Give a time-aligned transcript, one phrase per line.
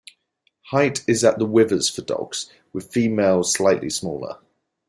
[0.71, 4.39] Height is at the withers for dogs, with females slightly smaller.